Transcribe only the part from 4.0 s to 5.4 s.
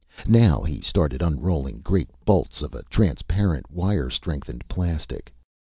strengthened plastic.